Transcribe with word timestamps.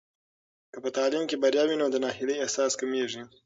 که 0.71 0.77
په 0.83 0.89
تعلیم 0.97 1.23
کې 1.29 1.35
بریا 1.43 1.63
وي، 1.67 1.75
نو 1.81 1.85
د 1.93 1.95
ناهیلۍ 2.03 2.35
احساس 2.39 2.71
کمېږي. 2.81 3.23